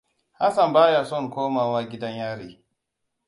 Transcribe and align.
Hassan 0.39 0.73
ba 0.73 0.91
ya 0.91 1.05
son 1.05 1.29
komawa 1.29 1.83
gidan 1.89 2.15
yari. 2.15 2.65